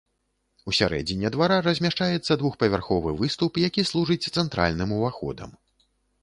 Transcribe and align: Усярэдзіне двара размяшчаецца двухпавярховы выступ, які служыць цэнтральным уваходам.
Усярэдзіне 0.71 1.29
двара 1.35 1.57
размяшчаецца 1.67 2.37
двухпавярховы 2.43 3.13
выступ, 3.21 3.61
які 3.67 3.87
служыць 3.91 4.29
цэнтральным 4.41 4.89
уваходам. 4.97 5.55